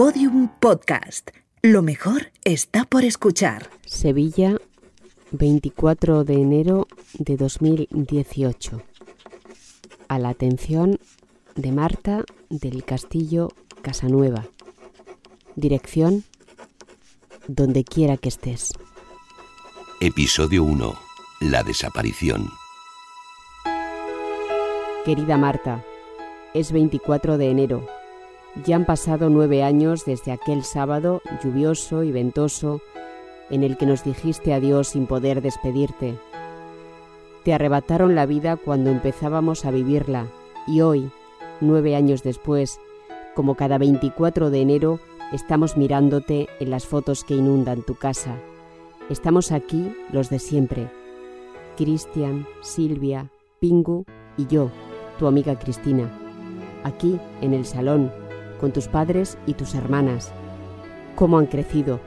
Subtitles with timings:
[0.00, 1.28] Podium Podcast.
[1.60, 3.68] Lo mejor está por escuchar.
[3.84, 4.56] Sevilla,
[5.32, 6.88] 24 de enero
[7.18, 8.80] de 2018.
[10.08, 10.98] A la atención
[11.54, 13.50] de Marta del Castillo
[13.82, 14.46] Casanueva.
[15.54, 16.24] Dirección,
[17.46, 18.72] donde quiera que estés.
[20.00, 20.94] Episodio 1.
[21.42, 22.48] La desaparición.
[25.04, 25.84] Querida Marta,
[26.54, 27.99] es 24 de enero.
[28.64, 32.80] Ya han pasado nueve años desde aquel sábado lluvioso y ventoso
[33.48, 36.16] en el que nos dijiste adiós sin poder despedirte.
[37.44, 40.26] Te arrebataron la vida cuando empezábamos a vivirla
[40.66, 41.10] y hoy,
[41.60, 42.78] nueve años después,
[43.34, 45.00] como cada 24 de enero,
[45.32, 48.36] estamos mirándote en las fotos que inundan tu casa.
[49.08, 50.90] Estamos aquí los de siempre.
[51.76, 54.04] Cristian, Silvia, Pingu
[54.36, 54.70] y yo,
[55.18, 56.10] tu amiga Cristina.
[56.84, 58.12] Aquí, en el salón,
[58.60, 60.32] con tus padres y tus hermanas.
[61.16, 62.00] Cómo han crecido.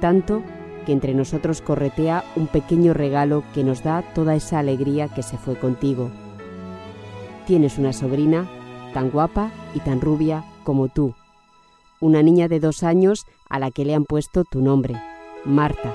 [0.00, 0.42] Tanto
[0.84, 5.38] que entre nosotros corretea un pequeño regalo que nos da toda esa alegría que se
[5.38, 6.10] fue contigo.
[7.46, 8.48] Tienes una sobrina
[8.92, 11.14] tan guapa y tan rubia como tú.
[12.00, 15.00] Una niña de dos años a la que le han puesto tu nombre,
[15.44, 15.94] Marta.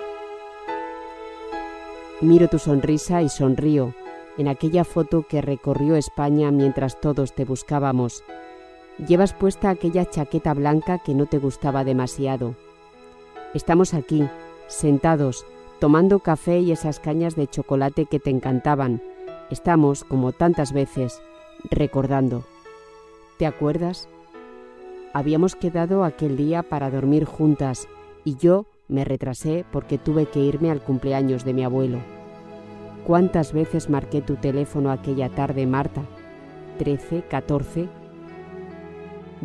[2.21, 3.93] Miro tu sonrisa y sonrío
[4.37, 8.23] en aquella foto que recorrió España mientras todos te buscábamos
[8.97, 12.55] Llevas puesta aquella chaqueta blanca que no te gustaba demasiado.
[13.53, 14.25] Estamos aquí,
[14.67, 15.45] sentados,
[15.79, 19.01] tomando café y esas cañas de chocolate que te encantaban.
[19.49, 21.21] Estamos, como tantas veces,
[21.69, 22.45] recordando.
[23.37, 24.07] ¿Te acuerdas?
[25.13, 27.89] Habíamos quedado aquel día para dormir juntas
[28.23, 31.99] y yo me retrasé porque tuve que irme al cumpleaños de mi abuelo.
[33.05, 36.01] ¿Cuántas veces marqué tu teléfono aquella tarde, Marta?
[36.79, 37.89] ¿Trece, catorce?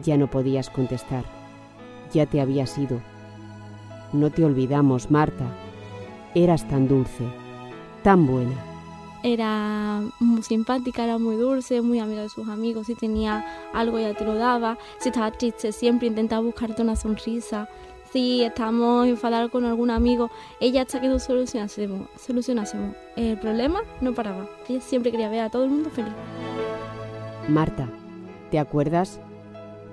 [0.03, 1.25] Ya no podías contestar.
[2.13, 3.01] Ya te habías ido.
[4.13, 5.47] No te olvidamos, Marta.
[6.35, 7.25] Eras tan dulce,
[8.03, 8.55] tan buena.
[9.23, 12.87] Era muy simpática, era muy dulce, muy amiga de sus amigos.
[12.87, 14.79] Si tenía algo ya te lo daba.
[14.99, 17.69] Si estaba triste siempre intentaba buscarte una sonrisa.
[18.13, 24.13] Si estábamos enfadados con algún amigo, ella hasta que no solucionásemos, solucionásemos el problema, no
[24.15, 24.49] paraba.
[24.69, 26.13] Ella siempre quería ver a todo el mundo feliz.
[27.49, 27.89] Marta,
[28.51, 29.21] ¿te acuerdas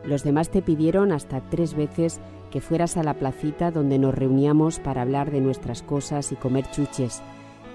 [0.08, 4.80] los demás te pidieron hasta tres veces que fueras a la placita donde nos reuníamos
[4.80, 7.22] para hablar de nuestras cosas y comer chuches,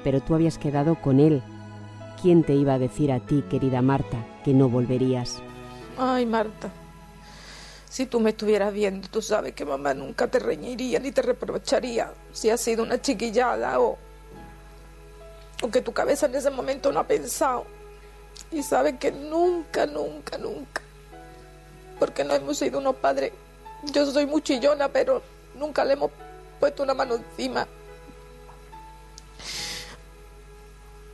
[0.03, 1.43] pero tú habías quedado con él.
[2.23, 5.43] ¿Quién te iba a decir a ti, querida Marta, que no volverías?
[5.99, 6.71] Ay, Marta,
[7.91, 12.15] si tú me estuvieras viendo, tú sabes que mamá nunca te reñiría ni te reprocharía
[12.33, 13.99] si has sido una chiquillada o,
[15.63, 17.67] o que tu cabeza en ese momento no ha pensado.
[18.51, 20.82] Y sabes que nunca, nunca, nunca
[22.03, 23.31] porque no hemos sido unos padres.
[23.93, 25.23] Yo soy muy chillona, pero
[25.57, 26.11] nunca le hemos
[26.59, 27.69] puesto una mano encima.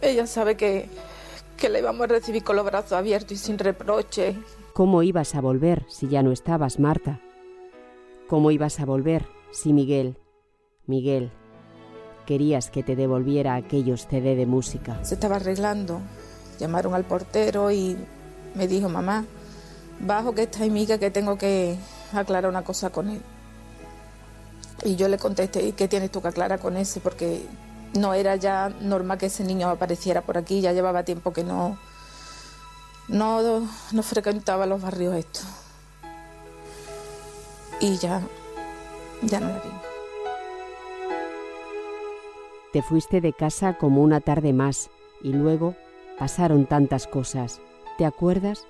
[0.01, 0.89] Ella sabe que,
[1.59, 4.35] que la íbamos a recibir con los brazos abiertos y sin reproche.
[4.73, 7.21] ¿Cómo ibas a volver si ya no estabas, Marta?
[8.27, 10.17] ¿Cómo ibas a volver si Miguel,
[10.87, 11.31] Miguel,
[12.25, 15.05] querías que te devolviera aquellos CD de música?
[15.05, 16.01] Se estaba arreglando.
[16.59, 17.95] Llamaron al portero y
[18.55, 19.27] me dijo, mamá,
[20.01, 21.77] bajo que está amiga que tengo que
[22.13, 23.23] aclarar una cosa con él.
[24.85, 27.01] Y yo le contesté, ¿y qué tienes tú que aclarar con ese?
[27.01, 27.45] Porque
[27.95, 31.79] no era ya normal que ese niño apareciera por aquí, ya llevaba tiempo que no,
[33.09, 35.47] no, no frecuentaba los barrios estos.
[37.81, 38.23] Y ya,
[39.23, 39.71] ya no la vi.
[42.73, 44.91] Te fuiste de casa como una tarde más
[45.23, 45.75] y luego
[46.19, 47.61] pasaron tantas cosas.
[47.97, 48.67] ¿Te acuerdas?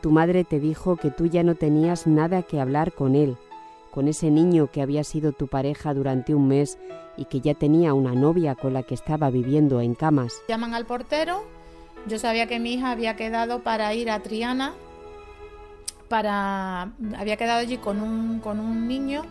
[0.00, 3.36] Tu madre te dijo que tú ya no tenías nada que hablar con él,
[3.90, 6.78] con ese niño que había sido tu pareja durante un mes
[7.16, 10.34] y que ya tenía una novia con la que estaba viviendo en camas.
[10.48, 11.44] Llaman al portero,
[12.06, 14.74] yo sabía que mi hija había quedado para ir a Triana,
[16.08, 19.22] para había quedado allí con un, con un niño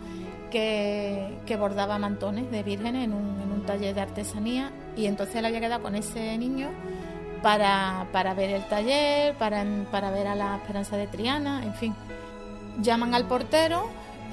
[0.51, 5.45] que, bordaba mantones de vírgenes en un, en un taller de artesanía y entonces él
[5.45, 6.69] había quedado con ese niño
[7.45, 11.94] para, para ver el taller, para, para ver a la Esperanza de Triana, en fin.
[12.81, 13.83] Llaman al portero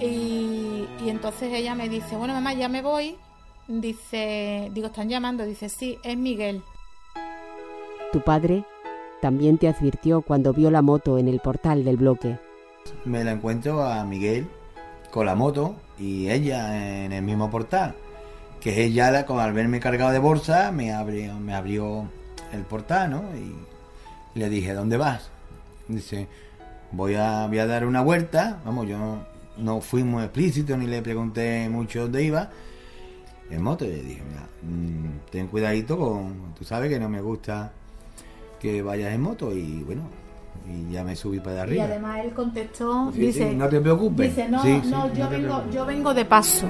[0.00, 3.18] y, y entonces ella me dice, bueno mamá, ya me voy.
[3.68, 6.62] Dice, digo, están llamando, dice, sí, es Miguel.
[8.14, 8.64] Tu padre
[9.20, 12.38] también te advirtió cuando vio la moto en el portal del bloque.
[13.04, 14.48] Me la encuentro a Miguel
[15.10, 17.94] con la moto y ella en el mismo portal.
[18.58, 22.08] Que ella, como al verme cargado de bolsa, me abrió, me abrió
[22.52, 23.24] el portal, ¿no?
[23.36, 25.30] Y le dije, ¿dónde vas?
[25.88, 26.26] Dice,
[26.92, 29.18] voy a, voy a dar una vuelta, vamos, yo
[29.58, 32.50] no fui muy explícito ni le pregunté mucho dónde iba.
[33.50, 36.54] En moto, le dije, mira, mm, ten cuidadito con.
[36.58, 37.72] Tú sabes que no me gusta
[38.60, 40.02] que vayas en moto, y bueno,
[40.66, 41.84] y ya me subí para arriba.
[41.84, 44.28] Y además él contestó, Sí, dice, sí, no te preocupes.
[44.34, 46.66] dice, no, Sí, sí, no, no yo, vengo, yo vengo de paso.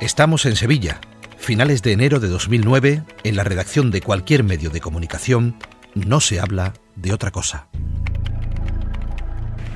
[0.00, 1.00] Estamos en Sevilla,
[1.46, 5.54] finales de enero de 2009, en la redacción de cualquier medio de comunicación,
[5.94, 7.68] no se habla de otra cosa.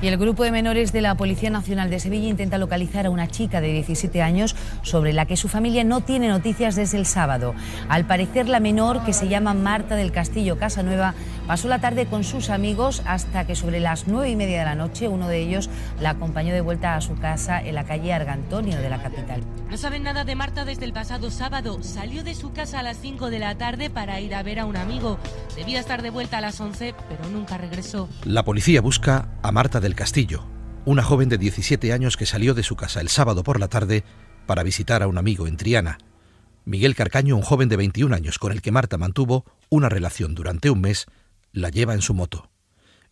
[0.01, 3.27] Y el grupo de menores de la Policía Nacional de Sevilla intenta localizar a una
[3.27, 7.53] chica de 17 años sobre la que su familia no tiene noticias desde el sábado.
[7.87, 11.13] Al parecer la menor, que se llama Marta del Castillo Casanueva,
[11.45, 14.73] pasó la tarde con sus amigos hasta que sobre las nueve y media de la
[14.73, 15.69] noche uno de ellos
[15.99, 19.43] la acompañó de vuelta a su casa en la calle Argantonio de la capital.
[19.69, 21.81] No saben nada de Marta desde el pasado sábado.
[21.81, 24.65] Salió de su casa a las 5 de la tarde para ir a ver a
[24.65, 25.17] un amigo.
[25.55, 28.09] Debía estar de vuelta a las 11, pero nunca regresó.
[28.25, 30.47] La policía busca a Marta del Castillo,
[30.85, 34.03] una joven de 17 años que salió de su casa el sábado por la tarde
[34.45, 35.97] para visitar a un amigo en Triana.
[36.65, 40.69] Miguel Carcaño, un joven de 21 años con el que Marta mantuvo una relación durante
[40.69, 41.05] un mes,
[41.51, 42.49] la lleva en su moto.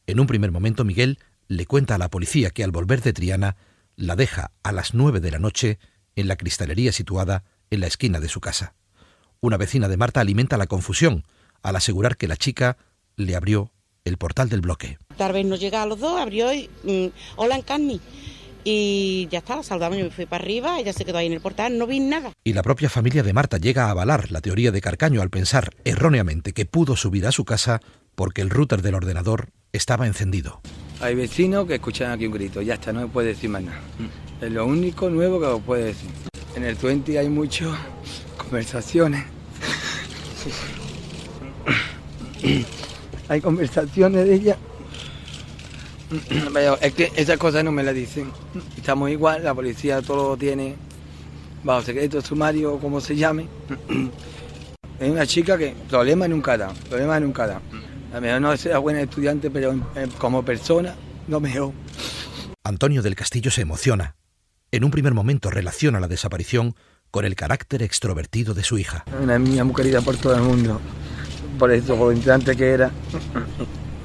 [0.08, 3.56] En un primer momento Miguel le cuenta a la policía que al volver de Triana
[3.96, 5.80] la deja a las 9 de la noche
[6.16, 8.75] en la cristalería situada en la esquina de su casa.
[9.42, 11.24] Una vecina de Marta alimenta la confusión
[11.62, 12.78] al asegurar que la chica
[13.16, 13.72] le abrió
[14.10, 14.98] el portal del bloque.
[15.18, 17.08] Tal vez nos llega a los dos, abrió y mm,
[17.38, 18.02] hola Encarni.
[18.64, 21.42] Y ya está, saludamos, yo me fui para arriba, ella se quedó ahí en el
[21.42, 22.34] portal, no vi nada.
[22.44, 25.72] Y la propia familia de Marta llega a avalar la teoría de Carcaño al pensar
[25.86, 27.80] erróneamente que pudo subir a su casa
[28.16, 30.62] porque el router del ordenador estaba encendido.
[31.00, 33.80] Hay vecinos que escuchan aquí un grito, ya está, no me puede decir más nada.
[34.42, 36.10] Es lo único nuevo que os puede decir.
[36.56, 37.78] En el 20 hay muchas
[38.38, 39.24] conversaciones.
[43.30, 44.58] Hay conversaciones de ella.
[46.54, 48.31] Pero es que esas cosas no me las dicen.
[48.76, 50.76] Estamos igual, la policía todo lo tiene
[51.64, 53.48] bajo secreto sumario o como se llame.
[55.00, 57.62] Es una chica que problema nunca da, problema nunca da.
[58.12, 60.94] A lo mejor no sea buena estudiante, pero eh, como persona,
[61.30, 61.72] no mejor.
[62.66, 64.18] Antonio del Castillo se emociona.
[64.72, 66.75] En un primer momento relaciona la desaparición
[67.12, 69.06] con el carácter extrovertido de su hija.
[69.22, 70.82] Una niña muy querida por todo el mundo,
[71.60, 72.92] por lo que era,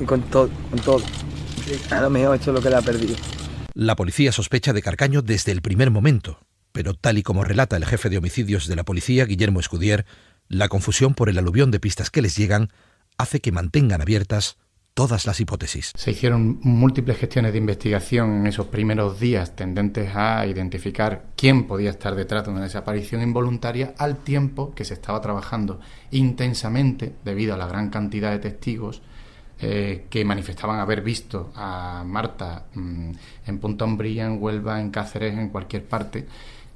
[0.00, 1.02] y con todo, con todo.
[1.90, 3.16] A lo mejor esto es lo que la ha perdido.
[3.72, 6.40] La policía sospecha de Carcaño desde el primer momento,
[6.72, 10.04] pero tal y como relata el jefe de homicidios de la policía, Guillermo Escudier,
[10.48, 12.70] la confusión por el aluvión de pistas que les llegan
[13.16, 14.58] hace que mantengan abiertas
[14.94, 15.92] todas las hipótesis.
[15.96, 21.90] Se hicieron múltiples gestiones de investigación en esos primeros días tendentes a identificar quién podía
[21.90, 25.80] estar detrás de una desaparición involuntaria al tiempo que se estaba trabajando
[26.12, 29.02] intensamente debido a la gran cantidad de testigos
[29.60, 33.10] eh, que manifestaban haber visto a Marta mmm,
[33.46, 36.26] en Punta Umbría, en Huelva, en Cáceres, en cualquier parte.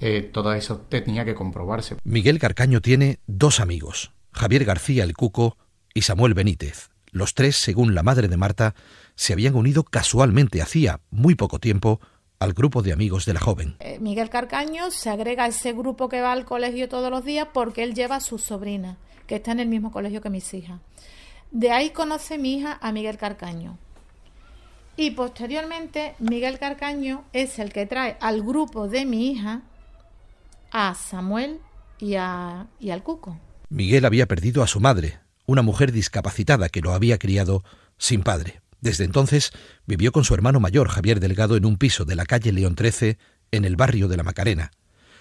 [0.01, 1.97] Eh, todo eso tenía que comprobarse.
[2.05, 5.57] Miguel Carcaño tiene dos amigos, Javier García el Cuco
[5.93, 6.91] y Samuel Benítez.
[7.11, 8.75] Los tres, según la madre de Marta,
[9.15, 12.01] se habían unido casualmente hacía muy poco tiempo
[12.39, 13.77] al grupo de amigos de la joven.
[13.81, 17.49] Eh, Miguel Carcaño se agrega a ese grupo que va al colegio todos los días
[17.53, 18.97] porque él lleva a sus sobrinas,
[19.27, 20.81] que está en el mismo colegio que mis hijas.
[21.51, 23.79] De ahí conoce mi hija a Miguel Carcaño.
[24.97, 29.63] Y posteriormente, Miguel Carcaño es el que trae al grupo de mi hija
[30.71, 31.61] a Samuel
[31.99, 33.39] y, a, y al Cuco.
[33.69, 37.65] Miguel había perdido a su madre, una mujer discapacitada que lo había criado
[37.97, 38.61] sin padre.
[38.83, 39.51] Desde entonces
[39.87, 43.19] vivió con su hermano mayor, Javier Delgado, en un piso de la calle León 13,
[43.51, 44.73] en el barrio de la Macarena.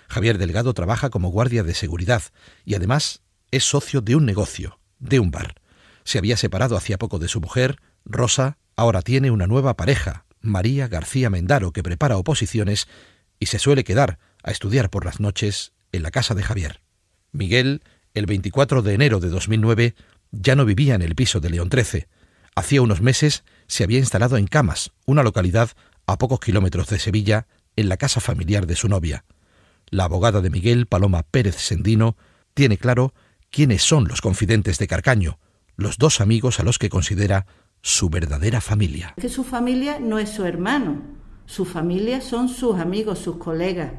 [0.09, 2.23] Javier Delgado trabaja como guardia de seguridad
[2.65, 5.55] y además es socio de un negocio, de un bar.
[6.03, 10.89] Se había separado hacía poco de su mujer, Rosa, ahora tiene una nueva pareja, María
[10.89, 12.89] García Mendaro, que prepara oposiciones
[13.39, 16.81] y se suele quedar a estudiar por las noches en la casa de Javier.
[17.31, 17.81] Miguel,
[18.13, 19.95] el 24 de enero de 2009,
[20.31, 22.07] ya no vivía en el piso de León 13.
[22.55, 25.71] Hacía unos meses se había instalado en Camas, una localidad
[26.05, 29.25] a pocos kilómetros de Sevilla, en la casa familiar de su novia.
[29.89, 32.17] La abogada de Miguel, Paloma Pérez Sendino,
[32.53, 33.13] tiene claro
[33.49, 35.39] quiénes son los confidentes de Carcaño,
[35.75, 37.45] los dos amigos a los que considera
[37.81, 39.13] su verdadera familia.
[39.19, 41.01] Que su familia no es su hermano,
[41.45, 43.93] su familia son sus amigos, sus colegas,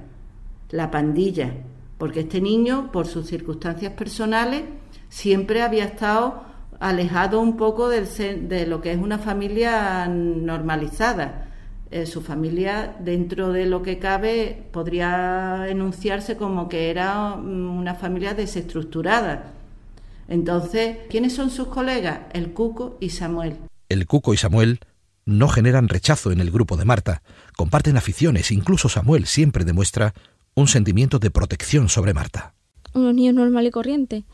[0.70, 1.54] la pandilla,
[1.96, 4.64] porque este niño, por sus circunstancias personales,
[5.08, 6.44] siempre había estado
[6.80, 8.06] alejado un poco del,
[8.48, 11.44] de lo que es una familia normalizada.
[11.90, 18.34] Eh, su familia, dentro de lo que cabe, podría enunciarse como que era una familia
[18.34, 19.52] desestructurada.
[20.28, 22.20] Entonces, ¿quiénes son sus colegas?
[22.34, 23.56] El Cuco y Samuel.
[23.88, 24.80] El Cuco y Samuel
[25.24, 27.22] no generan rechazo en el grupo de Marta,
[27.56, 30.12] comparten aficiones, incluso Samuel siempre demuestra
[30.54, 32.54] un sentimiento de protección sobre Marta.
[32.92, 34.24] Unos niños normal y corriente,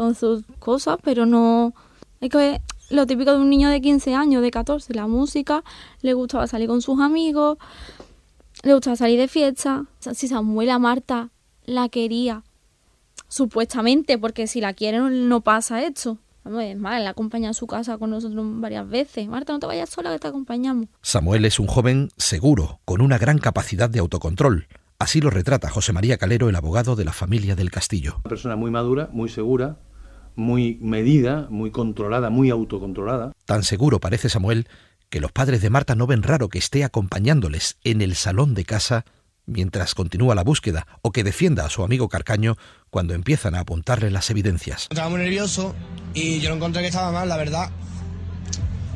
[0.00, 1.74] con sus cosas, pero no...
[2.22, 5.62] Es que lo típico de un niño de 15 años, de 14, la música,
[6.00, 7.58] le gustaba salir con sus amigos,
[8.62, 9.84] le gustaba salir de fiesta.
[9.98, 11.28] Si Samuel a Marta
[11.66, 12.44] la quería,
[13.28, 16.16] supuestamente, porque si la quieren no pasa esto.
[16.46, 19.28] Es más, la acompaña a su casa con nosotros varias veces.
[19.28, 20.86] Marta, no te vayas sola que te acompañamos.
[21.02, 24.66] Samuel es un joven seguro, con una gran capacidad de autocontrol.
[24.98, 28.16] Así lo retrata José María Calero, el abogado de la familia del Castillo.
[28.24, 29.76] Una persona muy madura, muy segura,
[30.40, 33.32] muy medida, muy controlada, muy autocontrolada.
[33.44, 34.66] Tan seguro parece Samuel
[35.08, 38.64] que los padres de Marta no ven raro que esté acompañándoles en el salón de
[38.64, 39.04] casa
[39.46, 42.56] mientras continúa la búsqueda o que defienda a su amigo Carcaño
[42.90, 44.86] cuando empiezan a apuntarle las evidencias.
[44.90, 45.74] Estaba muy nervioso
[46.14, 47.70] y yo no encontré que estaba mal, la verdad.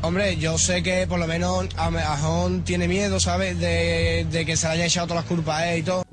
[0.02, 3.58] Hombre, yo sé que por lo menos Ajón tiene miedo, ¿sabes?
[3.58, 6.04] De, de que se le haya echado todas las culpas a él y todo.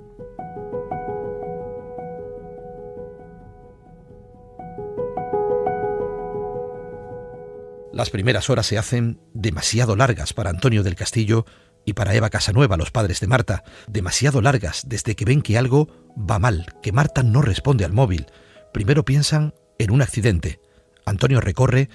[8.02, 11.46] Las primeras horas se hacen demasiado largas para Antonio del Castillo
[11.86, 15.88] y para Eva Casanueva, los padres de Marta, demasiado largas desde que ven que algo
[16.18, 18.26] va mal, que Marta no responde al móvil.
[18.74, 20.60] Primero piensan en un accidente.
[21.06, 21.90] Antonio recorre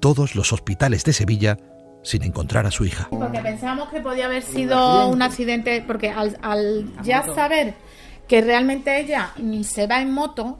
[0.00, 1.58] todos los hospitales de Sevilla
[2.02, 3.06] sin encontrar a su hija.
[3.10, 7.74] Porque pensábamos que podía haber sido un accidente, porque al, al ya saber
[8.26, 10.58] que realmente ella se va en moto,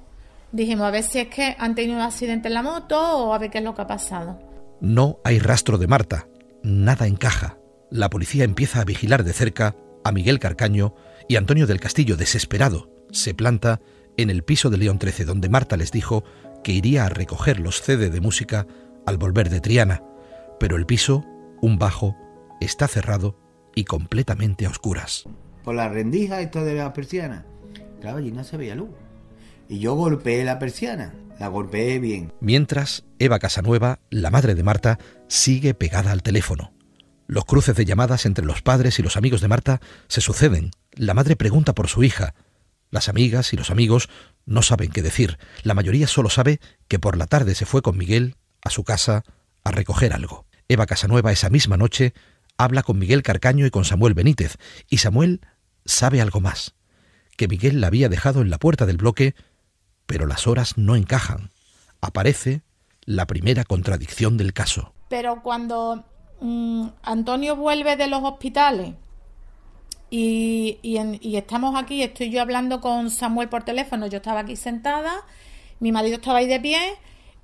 [0.53, 3.39] dijimos a ver si es que han tenido un accidente en la moto o a
[3.39, 4.52] ver qué es lo que ha pasado.
[4.83, 6.27] No hay rastro de Marta,
[6.65, 7.57] nada encaja.
[7.89, 10.97] La policía empieza a vigilar de cerca a Miguel Carcaño
[11.29, 13.81] y Antonio del Castillo, desesperado, se planta
[14.17, 16.25] en el piso de León XIII, donde Marta les dijo
[16.65, 18.67] que iría a recoger los CD de música
[19.07, 20.03] al volver de Triana,
[20.59, 21.25] pero el piso,
[21.61, 22.17] un bajo,
[22.61, 23.39] está cerrado
[23.77, 25.29] y completamente a oscuras.
[25.63, 27.47] Por la rendija esta de la persiana,
[28.01, 28.91] claro, allí no se veía luz.
[29.69, 32.33] Y yo golpeé la persiana, la golpeé bien.
[32.41, 36.73] Mientras, Eva Casanueva, la madre de Marta, sigue pegada al teléfono.
[37.27, 40.71] Los cruces de llamadas entre los padres y los amigos de Marta se suceden.
[40.93, 42.35] La madre pregunta por su hija.
[42.91, 44.11] Las amigas y los amigos
[44.45, 45.39] no saben qué decir.
[45.63, 49.25] La mayoría solo sabe que por la tarde se fue con Miguel a su casa
[49.65, 50.47] a recoger algo.
[50.69, 52.13] Eva Casanueva esa misma noche
[52.57, 54.57] habla con Miguel Carcaño y con Samuel Benítez,
[54.89, 55.41] y Samuel
[55.85, 56.75] sabe algo más,
[57.37, 59.35] que Miguel la había dejado en la puerta del bloque,
[60.07, 61.51] pero las horas no encajan.
[62.01, 62.63] Aparece
[63.05, 64.93] la primera contradicción del caso.
[65.09, 66.05] Pero cuando
[66.43, 68.95] Mm, Antonio vuelve de los hospitales
[70.11, 70.77] y,
[71.37, 75.25] estamos aquí, estoy yo hablando con Samuel por teléfono, yo estaba aquí sentada,
[75.79, 76.81] mi marido estaba ahí de pie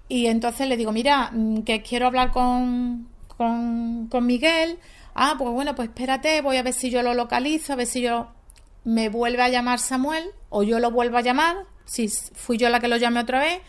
[0.08, 4.78] y entonces le digo, mira, mm, que quiero hablar con, con, con Miguel.
[5.14, 8.00] Ah, pues bueno, pues espérate, voy a ver si yo lo localizo, a ver si
[8.02, 8.28] yo
[8.84, 11.56] me vuelve a llamar Samuel o yo lo vuelvo a llamar,
[11.88, 13.60] si fui yo la que lo llamé otra vez.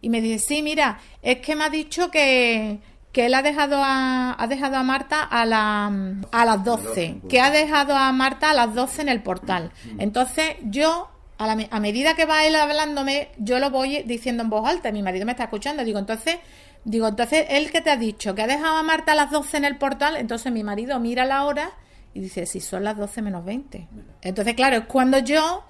[0.00, 2.80] Y me dice, sí, mira, es que me ha dicho que,
[3.12, 5.92] que él ha dejado a, ha dejado a Marta a, la,
[6.32, 9.70] a las 12, que ha dejado a Marta a las 12 en el portal.
[9.98, 14.50] Entonces yo, a, la, a medida que va él hablándome, yo lo voy diciendo en
[14.50, 16.38] voz alta, mi marido me está escuchando, digo, entonces,
[16.84, 19.56] digo, entonces, él que te ha dicho que ha dejado a Marta a las 12
[19.58, 21.70] en el portal, entonces mi marido mira la hora
[22.12, 23.88] y dice, si son las 12 menos 20.
[24.22, 25.64] Entonces, claro, es cuando yo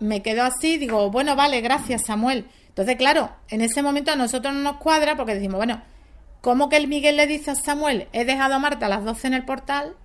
[0.00, 2.46] me quedo así, digo, bueno, vale, gracias Samuel.
[2.68, 5.82] Entonces, claro, en ese momento a nosotros no nos cuadra porque decimos, bueno,
[6.44, 9.28] ¿Cómo que el Miguel le dice a Samuel, he dejado a Marta a las 12
[9.28, 9.96] en el portal,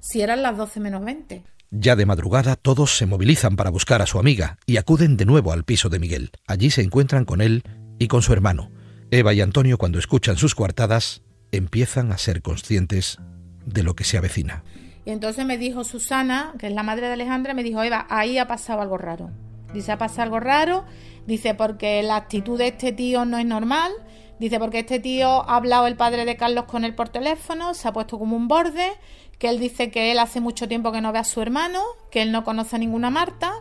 [0.00, 1.44] si eran las 12 menos 20?
[1.70, 5.52] Ya de madrugada todos se movilizan para buscar a su amiga y acuden de nuevo
[5.52, 6.32] al piso de Miguel.
[6.48, 7.62] Allí se encuentran con él
[8.00, 8.72] y con su hermano.
[9.12, 11.22] Eva y Antonio cuando escuchan sus coartadas
[11.52, 13.18] empiezan a ser conscientes
[13.64, 14.64] de lo que se avecina.
[15.04, 18.38] Y entonces me dijo Susana, que es la madre de Alejandra, me dijo, Eva, ahí
[18.38, 19.30] ha pasado algo raro.
[19.72, 20.84] Dice, ha pasado algo raro,
[21.26, 23.92] dice, porque la actitud de este tío no es normal,
[24.38, 27.86] Dice, porque este tío ha hablado el padre de Carlos con él por teléfono, se
[27.86, 28.92] ha puesto como un borde,
[29.38, 31.80] que él dice que él hace mucho tiempo que no ve a su hermano,
[32.10, 33.52] que él no conoce a ninguna Marta.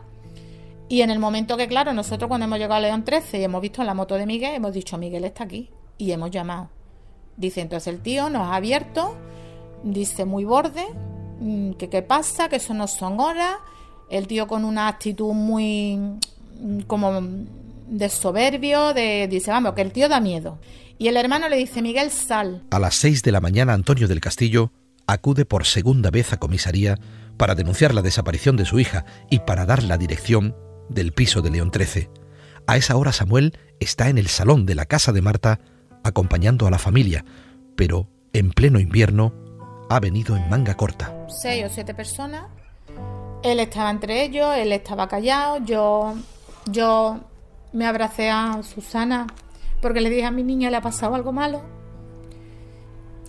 [0.90, 3.62] Y en el momento que, claro, nosotros cuando hemos llegado a León 13 y hemos
[3.62, 5.70] visto la moto de Miguel, hemos dicho, Miguel está aquí.
[5.98, 6.70] Y hemos llamado.
[7.38, 9.16] Dice, entonces el tío nos ha abierto,
[9.84, 10.86] dice, muy borde,
[11.78, 13.58] que qué pasa, que eso no son horas.
[14.10, 17.22] El tío con una actitud muy mm, como
[17.88, 20.60] de soberbio, de dice, vamos, que el tío da miedo.
[20.98, 22.64] Y el hermano le dice, Miguel, sal.
[22.72, 24.72] A las seis de la mañana, Antonio del Castillo
[25.08, 26.98] acude por segunda vez a comisaría
[27.38, 30.56] para denunciar la desaparición de su hija y para dar la dirección
[30.90, 32.10] del piso de León XIII.
[32.68, 35.60] A esa hora Samuel está en el salón de la casa de Marta
[36.04, 37.26] acompañando a la familia,
[37.76, 39.34] pero en pleno invierno
[39.90, 41.14] ha venido en manga corta.
[41.28, 42.46] Seis o siete personas.
[43.44, 45.58] Él estaba entre ellos, él estaba callado.
[45.66, 46.16] Yo,
[46.66, 47.20] yo
[47.74, 49.28] me abracé a Susana
[49.82, 51.62] porque le dije a mi niña le ha pasado algo malo.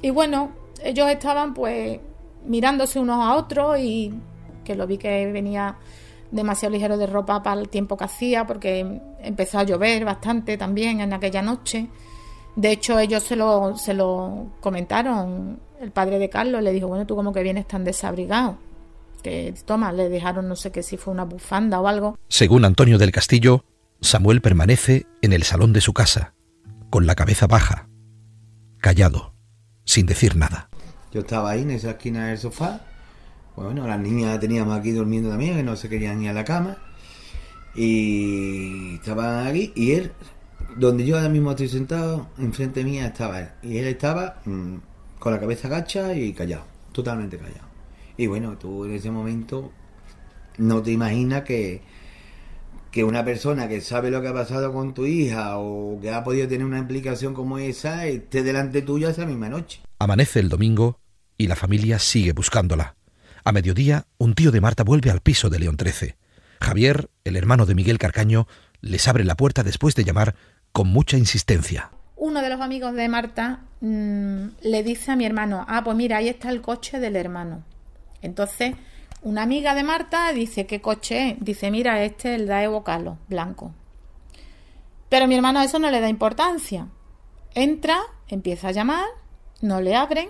[0.03, 1.99] Y bueno, ellos estaban pues
[2.45, 4.15] mirándose unos a otros y
[4.65, 5.77] que lo vi que venía
[6.31, 11.01] demasiado ligero de ropa para el tiempo que hacía porque empezó a llover bastante también
[11.01, 11.89] en aquella noche.
[12.57, 15.59] De hecho, ellos se lo, se lo comentaron.
[15.85, 18.57] El padre de Carlos le dijo, bueno, tú como que vienes tan desabrigado.
[19.23, 22.19] Que toma, le dejaron no sé qué si fue una bufanda o algo.
[22.29, 23.67] Según Antonio del Castillo,
[24.01, 26.33] Samuel permanece en el salón de su casa,
[26.89, 27.87] con la cabeza baja,
[28.79, 29.35] callado,
[29.85, 30.71] sin decir nada.
[31.13, 32.81] Yo estaba ahí en esa esquina del sofá.
[33.55, 36.79] Bueno, las niñas teníamos aquí durmiendo también, que no se querían ir a la cama.
[37.75, 39.71] Y estaban aquí.
[39.77, 40.13] Y él,
[40.77, 43.49] donde yo ahora mismo estoy sentado, enfrente mía estaba él.
[43.63, 44.77] Y él estaba mm,
[45.25, 47.67] con la cabeza gacha y callado, totalmente callado.
[48.19, 49.73] Y bueno, tú en ese momento
[50.59, 51.81] no te imaginas que,
[52.91, 56.23] que una persona que sabe lo que ha pasado con tu hija o que ha
[56.23, 59.81] podido tener una implicación como esa esté delante tuya esa misma noche.
[59.99, 61.01] Amanece el domingo
[61.39, 62.97] y la familia sigue buscándola.
[63.45, 66.17] A mediodía, un tío de Marta vuelve al piso de León XIII.
[66.61, 68.47] Javier, el hermano de Miguel Carcaño,
[68.83, 70.35] les abre la puerta después de llamar
[70.73, 71.94] con mucha insistencia.
[72.17, 76.19] Uno de los amigos de Marta mmm, le dice a mi hermano, ah, pues mira,
[76.19, 77.63] ahí está el coche del hermano.
[78.23, 78.75] Entonces,
[79.23, 81.37] una amiga de Marta dice, ¿qué coche es?
[81.41, 83.73] Dice, mira, este es el Daewoo Calo, blanco.
[85.09, 86.89] Pero mi hermano a eso no le da importancia.
[87.55, 89.05] Entra, empieza a llamar,
[89.61, 90.29] no le abren,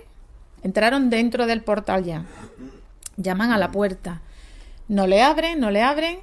[0.62, 2.24] entraron dentro del portal ya.
[3.16, 4.22] Llaman a la puerta.
[4.88, 6.18] No le abren, no le abren.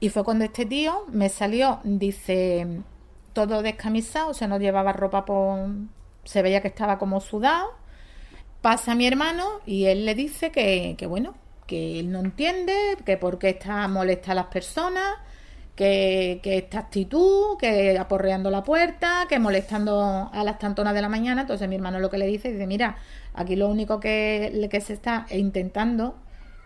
[0.00, 2.82] Y fue cuando este tío me salió, dice,
[3.36, 5.68] todo descamisado, o sea, no llevaba ropa por...
[6.24, 7.68] Se veía que estaba como sudado.
[8.62, 11.34] Pasa mi hermano y él le dice que, que bueno,
[11.66, 15.16] que él no entiende, que por qué está molesta a las personas,
[15.74, 21.10] que, que, esta actitud, que aporreando la puerta, que molestando a las tantonas de la
[21.10, 21.42] mañana.
[21.42, 22.96] Entonces mi hermano lo que le dice, dice, mira,
[23.34, 26.16] aquí lo único que, que se está intentando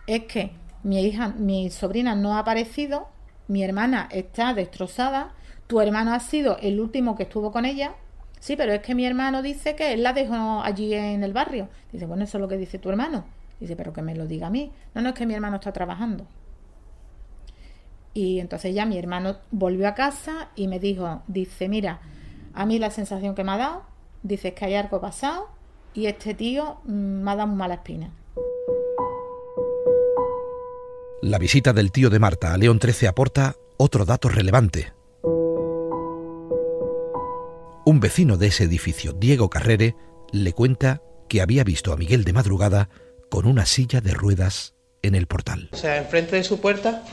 [0.07, 0.51] es que
[0.83, 3.09] mi hija, mi sobrina no ha aparecido,
[3.49, 5.33] mi hermana está destrozada,
[5.71, 7.95] tu hermano ha sido el último que estuvo con ella.
[8.41, 11.69] Sí, pero es que mi hermano dice que él la dejó allí en el barrio.
[11.93, 13.23] Dice, bueno, eso es lo que dice tu hermano.
[13.57, 14.73] Dice, pero que me lo diga a mí.
[14.93, 16.27] No, no es que mi hermano está trabajando.
[18.13, 22.01] Y entonces ya mi hermano volvió a casa y me dijo, dice, mira,
[22.53, 23.83] a mí la sensación que me ha dado,
[24.23, 25.47] dice que hay algo pasado
[25.93, 28.11] y este tío mm, me ha dado mala espina.
[31.21, 34.91] La visita del tío de Marta a León XIII aporta otro dato relevante.
[37.83, 39.95] Un vecino de ese edificio, Diego Carrere,
[40.31, 42.89] le cuenta que había visto a Miguel de madrugada
[43.31, 45.69] con una silla de ruedas en el portal.
[45.71, 47.03] O sea, enfrente de su puerta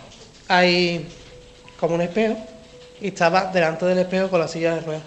[0.46, 1.08] hay
[1.80, 2.36] como un espejo
[3.00, 5.04] y estaba delante del espejo con la silla de ruedas.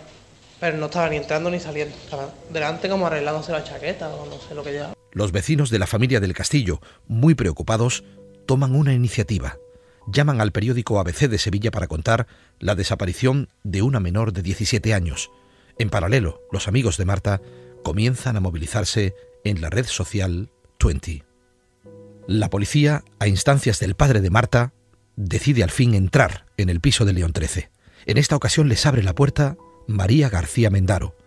[0.60, 1.95] Pero no estaba ni entrando ni saliendo.
[1.95, 4.93] Estaba delante como arreglándose la chaqueta o no sé lo que llevaba.
[5.12, 8.04] Los vecinos de la familia del castillo, muy preocupados,
[8.47, 9.58] toman una iniciativa.
[10.08, 12.26] Llaman al periódico ABC de Sevilla para contar
[12.60, 15.30] la desaparición de una menor de 17 años.
[15.82, 17.41] En paralelo, los amigos de Marta
[17.84, 21.24] comienzan a movilizarse en la red social 20.
[22.28, 24.74] La policía, a instancias del padre de Marta,
[25.15, 27.70] decide al fin entrar en el piso de León XIII.
[28.06, 31.17] En esta ocasión les abre la puerta María García Mendaro,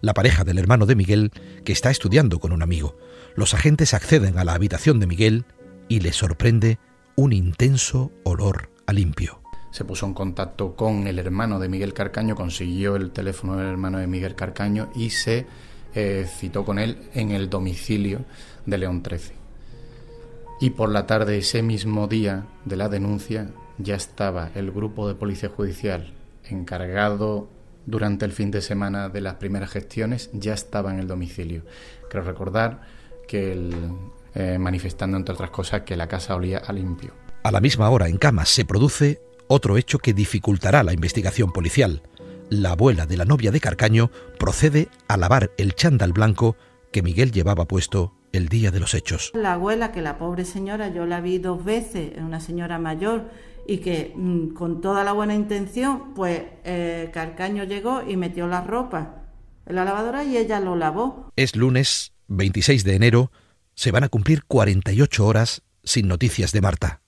[0.00, 1.32] la pareja del hermano de Miguel
[1.64, 2.96] que está estudiando con un amigo.
[3.34, 5.44] Los agentes acceden a la habitación de Miguel
[5.88, 6.78] y les sorprende
[7.16, 9.43] un intenso olor a limpio.
[9.74, 13.98] Se puso en contacto con el hermano de Miguel Carcaño, consiguió el teléfono del hermano
[13.98, 15.46] de Miguel Carcaño y se
[15.96, 18.20] eh, citó con él en el domicilio
[18.66, 19.34] de León XIII.
[20.60, 25.16] Y por la tarde ese mismo día de la denuncia ya estaba el grupo de
[25.16, 27.48] policía judicial encargado
[27.84, 31.64] durante el fin de semana de las primeras gestiones, ya estaba en el domicilio.
[32.08, 32.82] Quiero recordar
[33.26, 33.74] que el,
[34.36, 37.12] eh, manifestando entre otras cosas que la casa olía a limpio.
[37.42, 42.02] A la misma hora, en Camas, se produce otro hecho que dificultará la investigación policial.
[42.50, 46.56] La abuela de la novia de Carcaño procede a lavar el chándal blanco
[46.92, 49.30] que Miguel llevaba puesto el día de los hechos.
[49.34, 53.30] La abuela, que la pobre señora, yo la vi dos veces, una señora mayor,
[53.66, 58.60] y que mm, con toda la buena intención, pues eh, Carcaño llegó y metió la
[58.60, 59.22] ropa
[59.66, 61.32] en la lavadora y ella lo lavó.
[61.36, 63.30] Es lunes 26 de enero,
[63.74, 67.00] se van a cumplir 48 horas sin noticias de Marta.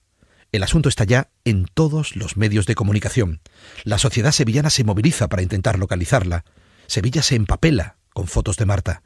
[0.53, 3.41] El asunto está ya en todos los medios de comunicación.
[3.83, 6.45] La sociedad sevillana se moviliza para intentar localizarla.
[6.87, 9.03] Sevilla se empapela con fotos de Marta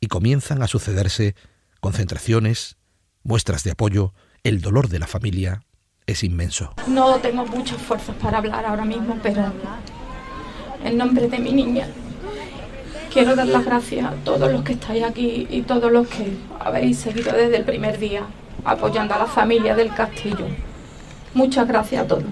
[0.00, 1.34] y comienzan a sucederse
[1.80, 2.76] concentraciones,
[3.24, 5.64] muestras de apoyo, el dolor de la familia
[6.06, 6.74] es inmenso.
[6.86, 9.52] No tengo muchas fuerzas para hablar ahora mismo, pero
[10.84, 11.88] en nombre de mi niña
[13.12, 16.98] quiero dar las gracias a todos los que estáis aquí y todos los que habéis
[16.98, 18.26] seguido desde el primer día
[18.64, 20.46] apoyando a la familia del castillo.
[21.34, 22.24] Muchas gracias a todos.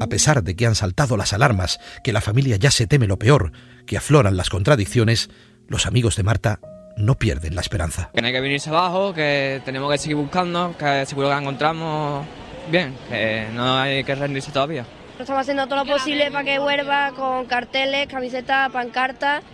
[0.00, 3.18] A pesar de que han saltado las alarmas, que la familia ya se teme lo
[3.18, 3.52] peor,
[3.86, 5.30] que afloran las contradicciones,
[5.66, 6.60] los amigos de Marta
[6.96, 8.10] no pierden la esperanza.
[8.14, 11.40] Que no hay que venirse abajo, que tenemos que seguir buscando, que seguro que la
[11.40, 12.26] encontramos
[12.70, 14.84] bien, que no hay que rendirse todavía.
[15.18, 19.44] Estamos haciendo todo lo posible para que vuelva con carteles, camisetas, pancartas,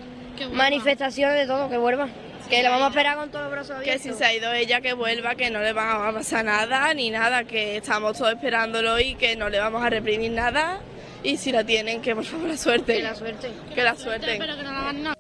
[0.53, 2.09] manifestaciones, de todo, que vuelva.
[2.49, 4.03] Que la vamos a esperar con todo el brazo abierto.
[4.03, 6.93] Que si se ha ido ella, que vuelva, que no le va a pasar nada
[6.95, 10.81] ni nada, que estamos todos esperándolo y que no le vamos a reprimir nada.
[11.23, 12.97] Y si la tienen, que por favor la suerte.
[12.97, 13.51] Que la suerte.
[13.75, 14.39] Que la suerte.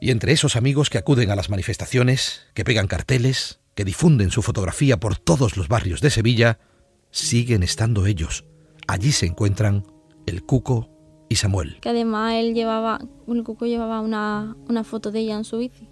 [0.00, 4.40] Y entre esos amigos que acuden a las manifestaciones, que pegan carteles, que difunden su
[4.42, 6.58] fotografía por todos los barrios de Sevilla,
[7.10, 8.44] siguen estando ellos.
[8.88, 9.84] Allí se encuentran
[10.26, 10.88] el Cuco
[11.28, 11.78] y Samuel.
[11.80, 15.88] Que además él llevaba, el Cuco llevaba una, una foto de ella en su bici.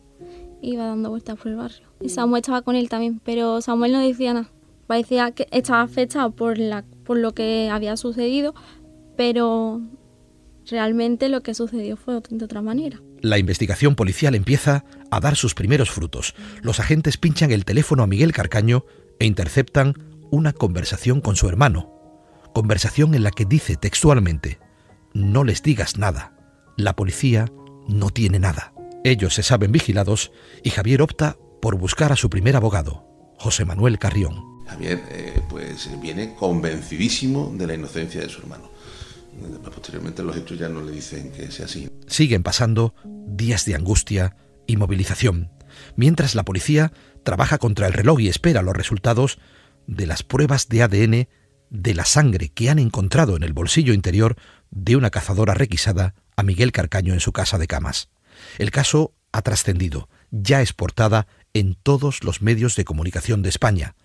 [0.61, 1.89] Iba dando vueltas por el barrio.
[2.01, 4.51] Y Samuel estaba con él también, pero Samuel no decía nada.
[4.87, 8.55] Parecía que estaba afectado por, la, por lo que había sucedido,
[9.17, 9.81] pero
[10.71, 13.01] realmente lo que sucedió fue de otra manera.
[13.21, 16.35] La investigación policial empieza a dar sus primeros frutos.
[16.63, 18.85] Los agentes pinchan el teléfono a Miguel Carcaño
[19.19, 19.95] e interceptan
[20.31, 21.98] una conversación con su hermano.
[22.55, 24.59] Conversación en la que dice textualmente,
[25.15, 26.37] no les digas nada,
[26.77, 27.47] la policía
[27.89, 28.73] no tiene nada.
[29.05, 30.33] Ellos se saben vigilados
[30.63, 33.05] y Javier opta por buscar a su primer abogado,
[33.39, 34.65] José Manuel Carrión.
[34.67, 38.71] Javier eh, pues viene convencidísimo de la inocencia de su hermano.
[39.65, 41.89] Posteriormente los hechos ya no le dicen que sea así.
[42.07, 45.51] Siguen pasando días de angustia y movilización,
[45.97, 49.39] mientras la policía trabaja contra el reloj y espera los resultados
[49.87, 51.29] de las pruebas de ADN
[51.71, 54.37] de la sangre que han encontrado en el bolsillo interior
[54.71, 58.09] de una cazadora requisada a Miguel Carcaño en su casa de camas.
[58.59, 63.97] El caso ha trascendido, ya es portada en todos los medios de comunicación de España.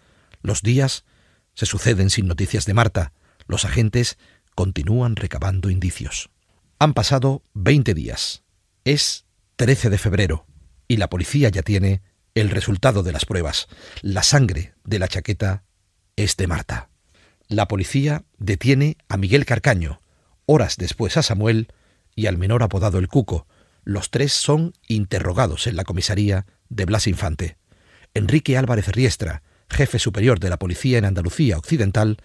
[0.41, 1.05] Los días
[1.53, 3.13] se suceden sin noticias de Marta.
[3.47, 4.17] Los agentes
[4.55, 6.29] continúan recabando indicios.
[6.79, 8.43] Han pasado 20 días.
[8.83, 10.45] Es 13 de febrero
[10.87, 12.01] y la policía ya tiene
[12.35, 13.67] el resultado de las pruebas.
[14.01, 15.63] La sangre de la chaqueta
[16.15, 16.89] es de Marta.
[17.53, 20.01] La policía detiene a Miguel Carcaño,
[20.47, 21.67] horas después a Samuel
[22.15, 23.45] y al menor apodado el Cuco.
[23.83, 27.57] Los tres son interrogados en la comisaría de Blas Infante.
[28.15, 32.17] Enrique Álvarez Riestra, jefe superior de la policía en Andalucía Occidental,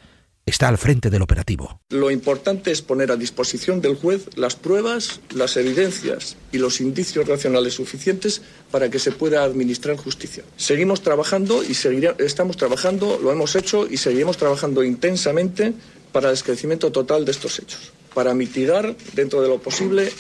[0.51, 1.81] está al frente del operativo.
[1.91, 7.27] Lo importante es poner a disposición del juez las pruebas, las evidencias y los indicios
[7.27, 10.45] racionales suficientes para que se pueda administrar justicia.
[10.57, 11.77] Seguimos trabajando y
[12.19, 15.73] estamos trabajando, lo hemos hecho y seguiremos trabajando intensamente
[16.13, 20.11] para el esclarecimiento total de estos hechos, para mitigar, dentro de lo posible,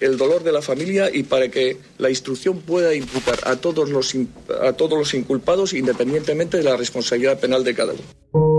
[0.00, 4.14] el dolor de la familia y para que la instrucción pueda imputar a todos los,
[4.62, 8.57] a todos los inculpados independientemente de la responsabilidad penal de cada uno.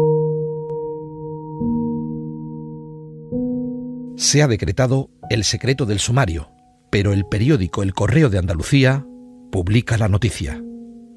[4.20, 6.52] Se ha decretado el secreto del sumario,
[6.90, 9.06] pero el periódico El Correo de Andalucía
[9.50, 10.62] publica la noticia.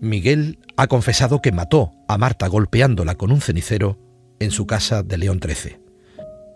[0.00, 3.98] Miguel ha confesado que mató a Marta golpeándola con un cenicero
[4.38, 5.80] en su casa de León 13.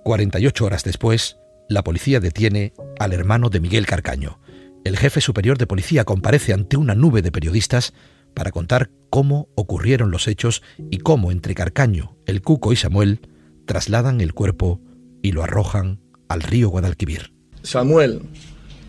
[0.05, 1.37] 48 horas después,
[1.69, 4.39] la policía detiene al hermano de Miguel Carcaño.
[4.85, 7.93] El jefe superior de policía comparece ante una nube de periodistas
[8.35, 13.21] para contar cómo ocurrieron los hechos y cómo entre Carcaño, el Cuco y Samuel
[13.67, 14.81] trasladan el cuerpo
[15.23, 17.33] y lo arrojan al río Guadalquivir.
[17.63, 18.23] Samuel,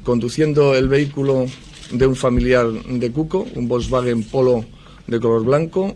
[0.04, 1.46] conduciendo el vehículo
[1.92, 4.66] de un familiar de Cuco, un Volkswagen Polo
[5.08, 5.96] de color blanco,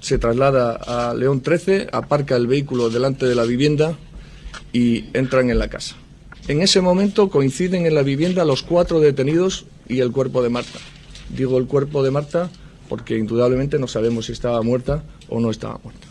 [0.00, 3.96] se traslada a León 13, aparca el vehículo delante de la vivienda
[4.72, 5.96] y entran en la casa.
[6.48, 10.78] En ese momento coinciden en la vivienda los cuatro detenidos y el cuerpo de Marta.
[11.28, 12.50] Digo el cuerpo de Marta
[12.88, 16.08] porque indudablemente no sabemos si estaba muerta o no estaba muerta.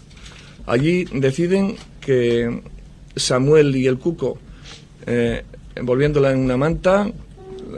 [0.65, 2.61] Allí deciden que
[3.15, 4.37] Samuel y el Cuco
[5.05, 5.43] eh,
[5.75, 7.11] envolviéndola en una manta,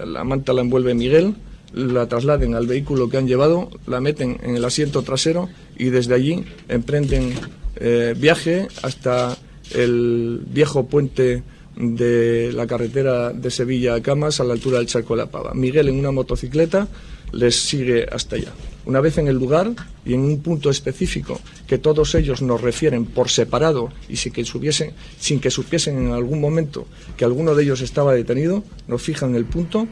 [0.06, 1.36] la manta la envuelve Miguel,
[1.74, 6.16] la trasladen al vehículo que han llevado, la meten en el asiento trasero y desde
[6.16, 7.34] allí emprenden
[7.78, 9.38] eh, viaje hasta
[9.74, 11.44] el viejo puente
[11.76, 15.54] de la carretera de Sevilla a Camas a la altura del Charco de la Pava.
[15.54, 16.88] Miguel en una motocicleta
[17.32, 18.52] les sigue hasta allá.
[18.86, 19.72] Una vez en el lugar
[20.06, 24.44] y en un punto específico que todos ellos nos refieren por separado y sin que,
[24.44, 29.36] supiesen, sin que supiesen en algún momento que alguno de ellos estaba detenido, nos fijan
[29.36, 29.88] el punto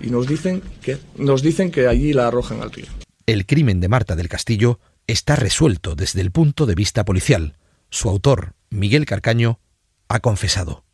[0.00, 2.86] y nos dicen que, nos dicen que allí la arrojan al río.
[3.26, 7.56] El crimen de Marta del Castillo está resuelto desde el punto de vista policial.
[7.90, 9.60] Su autor, Miguel Carcaño,
[10.08, 10.84] ha confesado.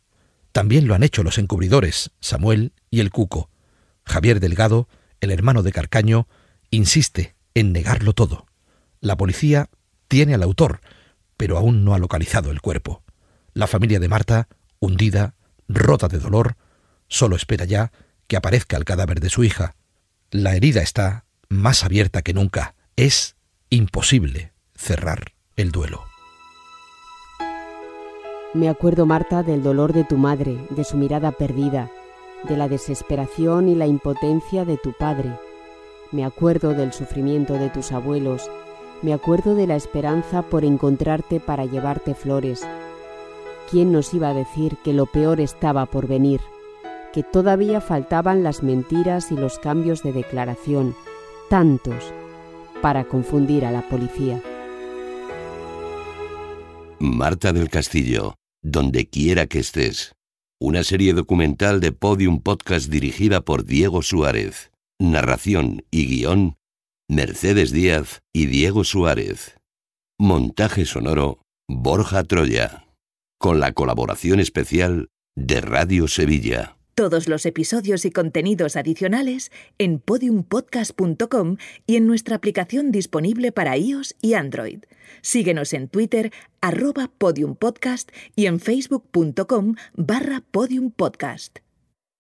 [0.51, 3.49] También lo han hecho los encubridores, Samuel y el Cuco.
[4.03, 4.87] Javier Delgado,
[5.21, 6.27] el hermano de Carcaño,
[6.71, 8.45] insiste en negarlo todo.
[9.01, 9.69] La policía
[10.07, 10.81] tiene al autor,
[11.37, 13.03] pero aún no ha localizado el cuerpo.
[13.53, 14.47] La familia de Marta,
[14.79, 15.35] hundida,
[15.67, 16.57] rota de dolor,
[17.07, 17.91] solo espera ya
[18.27, 19.75] que aparezca el cadáver de su hija.
[20.31, 22.75] La herida está más abierta que nunca.
[22.95, 23.35] Es
[23.69, 26.03] imposible cerrar el duelo.
[28.53, 31.91] Me acuerdo, Marta, del dolor de tu madre, de su mirada perdida,
[32.47, 35.37] de la desesperación y la impotencia de tu padre.
[36.11, 38.49] Me acuerdo del sufrimiento de tus abuelos.
[39.03, 42.67] Me acuerdo de la esperanza por encontrarte para llevarte flores.
[43.69, 46.41] ¿Quién nos iba a decir que lo peor estaba por venir?
[47.13, 50.95] Que todavía faltaban las mentiras y los cambios de declaración,
[51.47, 52.11] tantos,
[52.81, 54.41] para confundir a la policía.
[56.97, 60.13] Marta del Castillo, donde quiera que estés.
[60.59, 64.71] Una serie documental de Podium Podcast dirigida por Diego Suárez.
[65.01, 66.57] Narración y guion,
[67.07, 69.57] Mercedes Díaz y Diego Suárez.
[70.19, 72.85] Montaje sonoro, Borja Troya.
[73.39, 75.07] Con la colaboración especial
[75.37, 76.75] de Radio Sevilla.
[76.95, 81.55] Todos los episodios y contenidos adicionales en podiumpodcast.com
[81.87, 84.83] y en nuestra aplicación disponible para iOS y Android.
[85.21, 91.59] Síguenos en Twitter, arroba podiumpodcast y en facebook.com barra podiumpodcast.